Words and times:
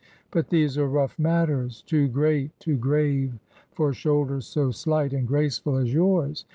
"But 0.31 0.47
these 0.49 0.79
are 0.79 0.87
rough 0.87 1.19
matters— 1.19 1.83
too 1.85 2.07
great, 2.07 2.59
too 2.59 2.75
grave, 2.75 3.37
for 3.71 3.93
shoulders 3.93 4.47
so 4.47 4.71
slight 4.71 5.13
and 5.13 5.27
graceful 5.27 5.75
as 5.77 5.93
yours. 5.93 6.43